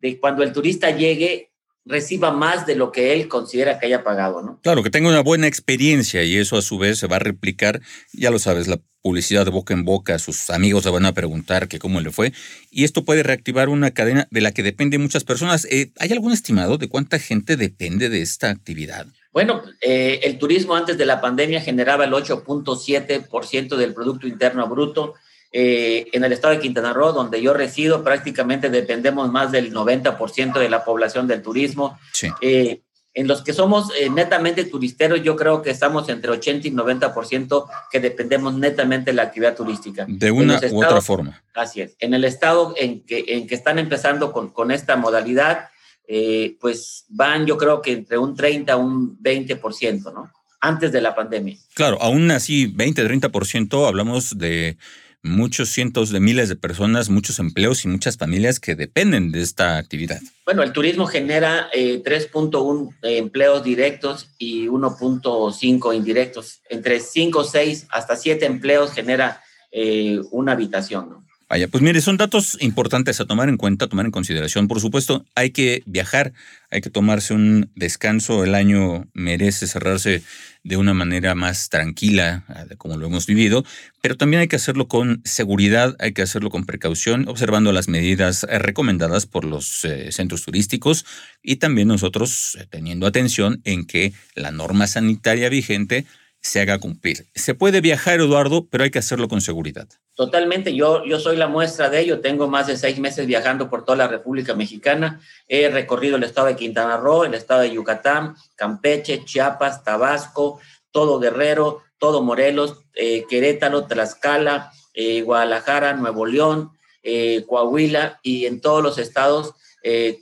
de, 0.00 0.20
cuando 0.20 0.42
el 0.42 0.52
turista 0.52 0.90
llegue, 0.90 1.50
reciba 1.84 2.30
más 2.30 2.66
de 2.66 2.76
lo 2.76 2.92
que 2.92 3.12
él 3.12 3.28
considera 3.28 3.78
que 3.78 3.86
haya 3.86 4.04
pagado, 4.04 4.42
¿no? 4.42 4.60
Claro, 4.62 4.82
que 4.82 4.90
tenga 4.90 5.08
una 5.08 5.22
buena 5.22 5.46
experiencia 5.46 6.22
y 6.22 6.36
eso 6.36 6.56
a 6.56 6.62
su 6.62 6.78
vez 6.78 6.98
se 6.98 7.08
va 7.08 7.16
a 7.16 7.18
replicar, 7.18 7.82
ya 8.12 8.30
lo 8.30 8.38
sabes, 8.38 8.68
la 8.68 8.80
publicidad 9.02 9.44
de 9.44 9.50
boca 9.50 9.74
en 9.74 9.84
boca, 9.84 10.18
sus 10.18 10.50
amigos 10.50 10.84
le 10.84 10.90
van 10.92 11.04
a 11.04 11.12
preguntar 11.12 11.68
que 11.68 11.78
cómo 11.78 12.00
le 12.00 12.10
fue 12.10 12.32
y 12.70 12.84
esto 12.84 13.04
puede 13.04 13.22
reactivar 13.22 13.68
una 13.68 13.90
cadena 13.90 14.28
de 14.30 14.40
la 14.40 14.52
que 14.52 14.62
dependen 14.62 15.02
muchas 15.02 15.24
personas. 15.24 15.66
Eh, 15.66 15.92
¿Hay 15.98 16.12
algún 16.12 16.32
estimado 16.32 16.78
de 16.78 16.88
cuánta 16.88 17.18
gente 17.18 17.56
depende 17.56 18.08
de 18.08 18.22
esta 18.22 18.50
actividad? 18.50 19.06
Bueno, 19.34 19.62
eh, 19.80 20.20
el 20.22 20.38
turismo 20.38 20.76
antes 20.76 20.96
de 20.96 21.04
la 21.04 21.20
pandemia 21.20 21.60
generaba 21.60 22.04
el 22.04 22.12
8.7% 22.12 23.76
del 23.76 23.92
Producto 23.92 24.28
Interno 24.28 24.68
Bruto. 24.68 25.14
Eh, 25.50 26.06
en 26.12 26.22
el 26.22 26.32
estado 26.32 26.54
de 26.54 26.60
Quintana 26.60 26.92
Roo, 26.92 27.12
donde 27.12 27.42
yo 27.42 27.52
resido, 27.52 28.04
prácticamente 28.04 28.70
dependemos 28.70 29.30
más 29.32 29.50
del 29.50 29.74
90% 29.74 30.60
de 30.60 30.68
la 30.68 30.84
población 30.84 31.26
del 31.26 31.42
turismo. 31.42 31.98
Eh, 32.40 32.82
en 33.12 33.26
los 33.26 33.42
que 33.42 33.52
somos 33.52 33.92
netamente 34.12 34.64
turisteros, 34.64 35.20
yo 35.22 35.34
creo 35.34 35.62
que 35.62 35.70
estamos 35.70 36.08
entre 36.08 36.30
80 36.30 36.68
y 36.68 36.70
90% 36.70 37.66
que 37.90 38.00
dependemos 38.00 38.54
netamente 38.54 39.10
de 39.10 39.16
la 39.16 39.22
actividad 39.24 39.56
turística. 39.56 40.06
De 40.08 40.30
una 40.30 40.60
u 40.70 40.84
otra 40.84 41.00
forma. 41.00 41.42
Así 41.54 41.80
es. 41.80 41.96
En 41.98 42.14
el 42.14 42.24
estado 42.24 42.74
en 42.76 43.04
que, 43.04 43.24
en 43.26 43.48
que 43.48 43.54
están 43.56 43.80
empezando 43.80 44.32
con, 44.32 44.50
con 44.50 44.70
esta 44.70 44.96
modalidad, 44.96 45.70
eh, 46.06 46.56
pues 46.60 47.04
van 47.08 47.46
yo 47.46 47.56
creo 47.56 47.80
que 47.80 47.92
entre 47.92 48.18
un 48.18 48.34
30 48.34 48.72
a 48.72 48.76
un 48.76 49.18
20%, 49.20 50.12
¿no? 50.12 50.30
Antes 50.60 50.92
de 50.92 51.00
la 51.00 51.14
pandemia. 51.14 51.56
Claro, 51.74 52.00
aún 52.00 52.30
así, 52.30 52.66
20, 52.66 53.06
30%, 53.06 53.86
hablamos 53.86 54.38
de 54.38 54.78
muchos 55.24 55.70
cientos 55.70 56.10
de 56.10 56.20
miles 56.20 56.48
de 56.48 56.56
personas, 56.56 57.08
muchos 57.08 57.38
empleos 57.38 57.84
y 57.84 57.88
muchas 57.88 58.18
familias 58.18 58.60
que 58.60 58.74
dependen 58.74 59.32
de 59.32 59.40
esta 59.40 59.78
actividad. 59.78 60.20
Bueno, 60.44 60.62
el 60.62 60.72
turismo 60.72 61.06
genera 61.06 61.70
3.1 61.72 62.94
eh, 63.02 63.18
empleos 63.18 63.64
directos 63.64 64.28
y 64.38 64.66
1.5 64.66 65.96
indirectos. 65.96 66.60
Entre 66.68 67.00
5, 67.00 67.42
6 67.42 67.86
hasta 67.90 68.16
7 68.16 68.44
empleos 68.44 68.92
genera 68.92 69.42
eh, 69.72 70.20
una 70.30 70.52
habitación. 70.52 71.08
¿no? 71.08 71.26
Vaya, 71.48 71.68
pues 71.68 71.82
mire, 71.82 72.00
son 72.00 72.16
datos 72.16 72.56
importantes 72.60 73.20
a 73.20 73.26
tomar 73.26 73.48
en 73.48 73.56
cuenta, 73.56 73.84
a 73.84 73.88
tomar 73.88 74.06
en 74.06 74.12
consideración. 74.12 74.66
Por 74.66 74.80
supuesto, 74.80 75.26
hay 75.34 75.50
que 75.50 75.82
viajar, 75.86 76.32
hay 76.70 76.80
que 76.80 76.90
tomarse 76.90 77.34
un 77.34 77.70
descanso. 77.74 78.44
El 78.44 78.54
año 78.54 79.06
merece 79.12 79.66
cerrarse 79.66 80.22
de 80.64 80.76
una 80.78 80.94
manera 80.94 81.34
más 81.34 81.68
tranquila, 81.68 82.44
como 82.78 82.96
lo 82.96 83.06
hemos 83.06 83.26
vivido, 83.26 83.64
pero 84.00 84.16
también 84.16 84.40
hay 84.40 84.48
que 84.48 84.56
hacerlo 84.56 84.88
con 84.88 85.20
seguridad, 85.24 85.94
hay 85.98 86.12
que 86.12 86.22
hacerlo 86.22 86.48
con 86.48 86.64
precaución, 86.64 87.28
observando 87.28 87.70
las 87.70 87.86
medidas 87.86 88.46
eh, 88.48 88.58
recomendadas 88.58 89.26
por 89.26 89.44
los 89.44 89.84
eh, 89.84 90.10
centros 90.10 90.42
turísticos 90.42 91.04
y 91.42 91.56
también 91.56 91.88
nosotros 91.88 92.56
eh, 92.58 92.66
teniendo 92.70 93.06
atención 93.06 93.60
en 93.64 93.86
que 93.86 94.14
la 94.34 94.50
norma 94.50 94.86
sanitaria 94.86 95.50
vigente 95.50 96.06
se 96.40 96.60
haga 96.60 96.78
cumplir. 96.78 97.26
Se 97.34 97.54
puede 97.54 97.82
viajar, 97.82 98.20
Eduardo, 98.20 98.66
pero 98.68 98.84
hay 98.84 98.90
que 98.90 98.98
hacerlo 98.98 99.28
con 99.28 99.42
seguridad. 99.42 99.88
Totalmente, 100.14 100.74
yo, 100.74 101.04
yo 101.04 101.18
soy 101.18 101.36
la 101.36 101.48
muestra 101.48 101.90
de 101.90 102.00
ello. 102.00 102.20
Tengo 102.20 102.46
más 102.46 102.68
de 102.68 102.76
seis 102.76 103.00
meses 103.00 103.26
viajando 103.26 103.68
por 103.68 103.84
toda 103.84 103.98
la 103.98 104.06
República 104.06 104.54
Mexicana. 104.54 105.20
He 105.48 105.68
recorrido 105.68 106.16
el 106.16 106.22
estado 106.22 106.46
de 106.46 106.56
Quintana 106.56 106.96
Roo, 106.96 107.24
el 107.24 107.34
estado 107.34 107.62
de 107.62 107.72
Yucatán, 107.72 108.36
Campeche, 108.54 109.24
Chiapas, 109.24 109.82
Tabasco, 109.82 110.60
todo 110.92 111.18
Guerrero, 111.18 111.82
todo 111.98 112.22
Morelos, 112.22 112.84
eh, 112.94 113.24
Querétaro, 113.28 113.86
Tlaxcala, 113.86 114.72
eh, 114.92 115.22
Guadalajara, 115.22 115.94
Nuevo 115.94 116.26
León, 116.26 116.70
eh, 117.02 117.44
Coahuila 117.48 118.20
y 118.22 118.46
en 118.46 118.60
todos 118.60 118.82
los 118.82 118.98
estados, 118.98 119.54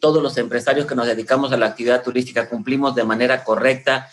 todos 0.01 0.21
los 0.21 0.37
empresarios 0.39 0.87
que 0.87 0.97
nos 0.97 1.07
dedicamos 1.07 1.53
a 1.53 1.57
la 1.57 1.67
actividad 1.67 2.03
turística 2.03 2.49
cumplimos 2.49 2.97
de 2.97 3.05
manera 3.05 3.45
correcta 3.45 4.09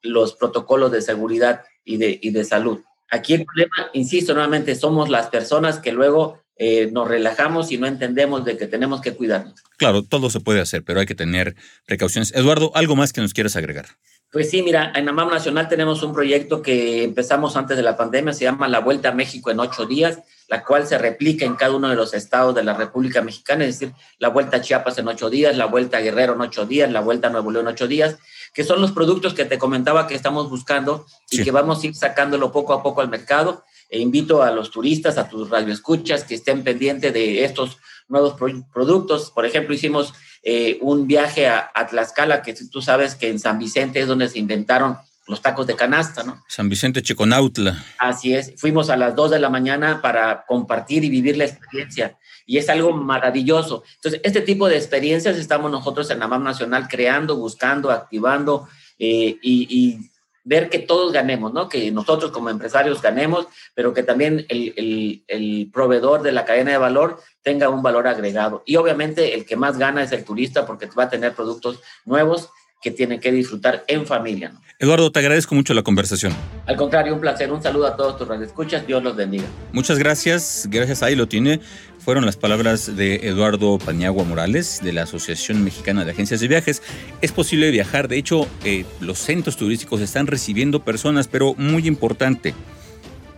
los 0.00 0.34
protocolos 0.34 0.92
de 0.92 1.02
seguridad 1.02 1.62
y 1.84 1.96
de, 1.96 2.20
y 2.22 2.30
de 2.30 2.44
salud. 2.44 2.78
Aquí 3.12 3.34
el 3.34 3.44
problema, 3.44 3.90
insisto 3.92 4.32
nuevamente, 4.32 4.74
somos 4.74 5.10
las 5.10 5.26
personas 5.26 5.78
que 5.78 5.92
luego 5.92 6.40
eh, 6.56 6.88
nos 6.90 7.06
relajamos 7.06 7.70
y 7.70 7.76
no 7.76 7.86
entendemos 7.86 8.42
de 8.46 8.56
que 8.56 8.66
tenemos 8.66 9.02
que 9.02 9.12
cuidarnos. 9.12 9.62
Claro, 9.76 10.02
todo 10.02 10.30
se 10.30 10.40
puede 10.40 10.62
hacer, 10.62 10.82
pero 10.82 10.98
hay 10.98 11.04
que 11.04 11.14
tener 11.14 11.54
precauciones. 11.84 12.34
Eduardo, 12.34 12.72
¿algo 12.74 12.96
más 12.96 13.12
que 13.12 13.20
nos 13.20 13.34
quieras 13.34 13.54
agregar? 13.54 13.84
Pues 14.32 14.48
sí, 14.48 14.62
mira, 14.62 14.92
en 14.94 15.06
AMAM 15.06 15.28
Nacional 15.28 15.68
tenemos 15.68 16.02
un 16.02 16.14
proyecto 16.14 16.62
que 16.62 17.04
empezamos 17.04 17.54
antes 17.54 17.76
de 17.76 17.82
la 17.82 17.98
pandemia, 17.98 18.32
se 18.32 18.44
llama 18.44 18.66
La 18.66 18.80
Vuelta 18.80 19.10
a 19.10 19.12
México 19.12 19.50
en 19.50 19.60
ocho 19.60 19.84
días, 19.84 20.20
la 20.48 20.64
cual 20.64 20.86
se 20.86 20.96
replica 20.96 21.44
en 21.44 21.54
cada 21.54 21.76
uno 21.76 21.90
de 21.90 21.96
los 21.96 22.14
estados 22.14 22.54
de 22.54 22.64
la 22.64 22.72
República 22.72 23.20
Mexicana, 23.20 23.66
es 23.66 23.78
decir, 23.78 23.94
la 24.18 24.28
Vuelta 24.28 24.56
a 24.56 24.60
Chiapas 24.62 24.96
en 24.96 25.08
ocho 25.08 25.28
días, 25.28 25.54
la 25.58 25.66
Vuelta 25.66 25.98
a 25.98 26.00
Guerrero 26.00 26.32
en 26.32 26.40
ocho 26.40 26.64
días, 26.64 26.90
la 26.90 27.00
Vuelta 27.00 27.28
a 27.28 27.30
Nuevo 27.30 27.50
León 27.50 27.66
en 27.66 27.74
ocho 27.74 27.86
días, 27.86 28.16
que 28.54 28.64
son 28.64 28.80
los 28.80 28.92
productos 28.92 29.34
que 29.34 29.44
te 29.44 29.58
comentaba 29.58 30.06
que 30.06 30.14
estamos 30.14 30.48
buscando 30.48 31.04
y 31.30 31.36
Sí. 31.36 31.44
que 31.44 31.50
vamos 31.50 31.82
a 31.82 31.86
ir 31.88 31.94
sacándolo 31.94 32.52
poco 32.52 32.72
a 32.72 32.82
poco 32.82 33.02
al 33.02 33.10
mercado. 33.10 33.64
E 33.92 33.98
invito 34.00 34.42
a 34.42 34.50
los 34.50 34.70
turistas, 34.70 35.18
a 35.18 35.28
tus 35.28 35.50
radioescuchas, 35.50 36.24
que 36.24 36.34
estén 36.36 36.64
pendientes 36.64 37.12
de 37.12 37.44
estos 37.44 37.76
nuevos 38.08 38.32
pro- 38.34 38.64
productos. 38.72 39.30
Por 39.30 39.44
ejemplo, 39.44 39.74
hicimos 39.74 40.14
eh, 40.42 40.78
un 40.80 41.06
viaje 41.06 41.46
a, 41.46 41.70
a 41.74 41.86
Tlaxcala, 41.86 42.42
que 42.42 42.54
tú 42.54 42.80
sabes 42.80 43.14
que 43.14 43.28
en 43.28 43.38
San 43.38 43.58
Vicente 43.58 44.00
es 44.00 44.08
donde 44.08 44.28
se 44.30 44.38
inventaron 44.38 44.96
los 45.28 45.40
tacos 45.42 45.66
de 45.66 45.76
canasta, 45.76 46.24
¿no? 46.24 46.42
San 46.48 46.68
Vicente 46.68 47.02
Chiconautla. 47.02 47.84
Así 47.98 48.34
es, 48.34 48.54
fuimos 48.56 48.90
a 48.90 48.96
las 48.96 49.14
2 49.14 49.30
de 49.32 49.38
la 49.38 49.50
mañana 49.50 50.00
para 50.02 50.44
compartir 50.48 51.04
y 51.04 51.10
vivir 51.10 51.36
la 51.36 51.44
experiencia 51.44 52.18
y 52.44 52.58
es 52.58 52.68
algo 52.68 52.92
maravilloso. 52.92 53.84
Entonces, 53.96 54.20
este 54.24 54.40
tipo 54.40 54.68
de 54.68 54.76
experiencias 54.78 55.36
estamos 55.36 55.70
nosotros 55.70 56.10
en 56.10 56.22
AMAM 56.22 56.42
Nacional 56.42 56.88
creando, 56.88 57.36
buscando, 57.36 57.90
activando 57.90 58.68
eh, 58.98 59.36
y, 59.42 59.66
y 59.70 60.10
ver 60.44 60.68
que 60.70 60.78
todos 60.80 61.12
ganemos, 61.12 61.52
¿no? 61.52 61.68
Que 61.68 61.90
nosotros 61.90 62.30
como 62.32 62.50
empresarios 62.50 63.00
ganemos, 63.00 63.46
pero 63.74 63.94
que 63.94 64.02
también 64.02 64.44
el, 64.48 64.74
el- 64.76 65.24
el 65.28 65.70
proveedor 65.72 66.22
de 66.22 66.32
la 66.32 66.44
cadena 66.44 66.72
de 66.72 66.78
valor 66.78 67.20
tenga 67.42 67.68
un 67.68 67.82
valor 67.82 68.06
agregado. 68.08 68.62
Y 68.66 68.76
obviamente 68.76 69.34
el 69.34 69.46
que 69.46 69.56
más 69.56 69.78
gana 69.78 70.02
es 70.02 70.12
el 70.12 70.24
turista 70.24 70.66
porque 70.66 70.86
va 70.86 71.04
a 71.04 71.10
tener 71.10 71.34
productos 71.34 71.80
nuevos 72.04 72.50
que 72.82 72.90
tienen 72.90 73.20
que 73.20 73.30
disfrutar 73.30 73.84
en 73.86 74.06
familia, 74.06 74.50
¿no? 74.50 74.62
Eduardo, 74.82 75.12
te 75.12 75.20
agradezco 75.20 75.54
mucho 75.54 75.74
la 75.74 75.84
conversación. 75.84 76.34
Al 76.66 76.74
contrario, 76.74 77.14
un 77.14 77.20
placer. 77.20 77.52
Un 77.52 77.62
saludo 77.62 77.86
a 77.86 77.96
todos 77.96 78.18
tus 78.18 78.26
radioescuchas. 78.26 78.84
Dios 78.84 79.00
los 79.00 79.14
bendiga. 79.14 79.44
Muchas 79.72 79.96
gracias. 79.96 80.66
Gracias, 80.68 81.04
ahí 81.04 81.14
lo 81.14 81.28
tiene. 81.28 81.60
Fueron 82.00 82.26
las 82.26 82.36
palabras 82.36 82.96
de 82.96 83.28
Eduardo 83.28 83.78
Paniagua 83.78 84.24
Morales 84.24 84.80
de 84.82 84.92
la 84.92 85.04
Asociación 85.04 85.62
Mexicana 85.62 86.04
de 86.04 86.10
Agencias 86.10 86.40
de 86.40 86.48
Viajes. 86.48 86.82
Es 87.20 87.30
posible 87.30 87.70
viajar. 87.70 88.08
De 88.08 88.16
hecho, 88.16 88.48
eh, 88.64 88.84
los 88.98 89.20
centros 89.20 89.56
turísticos 89.56 90.00
están 90.00 90.26
recibiendo 90.26 90.80
personas, 90.82 91.28
pero 91.28 91.54
muy 91.54 91.86
importante. 91.86 92.52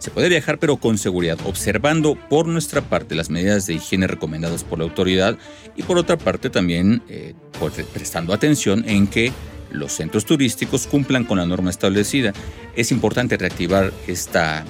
Se 0.05 0.11
puede 0.11 0.29
viajar, 0.29 0.59
pero 0.59 0.77
con 0.77 0.99
seguridad, 0.99 1.39
observando 1.47 2.15
por 2.15 2.47
nuestra 2.47 2.83
parte 2.83 3.15
las 3.15 3.31
medidas 3.31 3.67
de 3.67 3.73
higiene 3.73 4.07
recomendadas 4.07 4.63
por 4.63 4.79
la 4.79 4.85
autoridad 4.85 5.39
y 5.77 5.83
por 5.83 5.97
otra 5.97 6.19
parte 6.19 6.51
también 6.51 7.03
eh, 7.09 7.33
pues, 7.59 7.73
prestando 7.91 8.35
atención 8.35 8.85
en 8.87 9.07
que 9.07 9.33
los 9.71 9.93
centros 9.93 10.27
turísticos 10.27 10.87
cumplan 10.87 11.25
con 11.25 11.39
la 11.39 11.47
norma 11.47 11.71
establecida. 11.71 12.35
Es 12.77 12.93
importante 12.93 13.39
reactivar 13.39 13.95
esta 14.07 14.67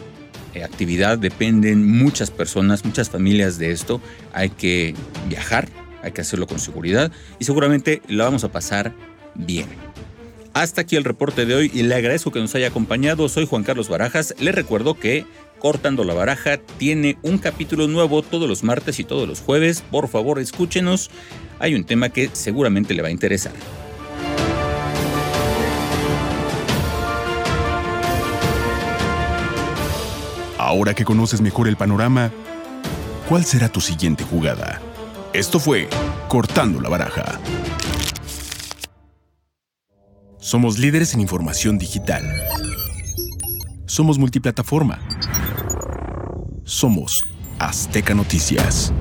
eh, 0.54 0.62
actividad, 0.62 1.18
dependen 1.18 1.84
muchas 1.84 2.30
personas, 2.30 2.84
muchas 2.84 3.10
familias 3.10 3.58
de 3.58 3.72
esto. 3.72 4.00
Hay 4.32 4.50
que 4.50 4.94
viajar, 5.28 5.68
hay 6.04 6.12
que 6.12 6.20
hacerlo 6.20 6.46
con 6.46 6.60
seguridad 6.60 7.10
y 7.40 7.44
seguramente 7.44 8.02
la 8.06 8.22
vamos 8.22 8.44
a 8.44 8.52
pasar 8.52 8.94
bien. 9.34 9.83
Hasta 10.54 10.82
aquí 10.82 10.94
el 10.94 11.02
reporte 11.02 11.46
de 11.46 11.54
hoy 11.56 11.70
y 11.74 11.82
le 11.82 11.96
agradezco 11.96 12.30
que 12.30 12.38
nos 12.38 12.54
haya 12.54 12.68
acompañado. 12.68 13.28
Soy 13.28 13.44
Juan 13.44 13.64
Carlos 13.64 13.88
Barajas. 13.88 14.36
Le 14.38 14.52
recuerdo 14.52 14.94
que 14.94 15.26
Cortando 15.58 16.04
la 16.04 16.14
Baraja 16.14 16.58
tiene 16.78 17.18
un 17.22 17.38
capítulo 17.38 17.88
nuevo 17.88 18.22
todos 18.22 18.48
los 18.48 18.62
martes 18.62 19.00
y 19.00 19.04
todos 19.04 19.26
los 19.26 19.40
jueves. 19.40 19.82
Por 19.90 20.06
favor, 20.06 20.38
escúchenos. 20.38 21.10
Hay 21.58 21.74
un 21.74 21.82
tema 21.82 22.10
que 22.10 22.30
seguramente 22.32 22.94
le 22.94 23.02
va 23.02 23.08
a 23.08 23.10
interesar. 23.10 23.52
Ahora 30.56 30.94
que 30.94 31.04
conoces 31.04 31.40
mejor 31.40 31.66
el 31.66 31.76
panorama, 31.76 32.30
¿cuál 33.28 33.44
será 33.44 33.68
tu 33.68 33.80
siguiente 33.80 34.22
jugada? 34.22 34.80
Esto 35.32 35.58
fue 35.58 35.88
Cortando 36.28 36.80
la 36.80 36.88
Baraja. 36.88 37.40
Somos 40.44 40.78
líderes 40.78 41.14
en 41.14 41.20
información 41.22 41.78
digital. 41.78 42.22
Somos 43.86 44.18
multiplataforma. 44.18 45.00
Somos 46.64 47.24
Azteca 47.58 48.14
Noticias. 48.14 48.92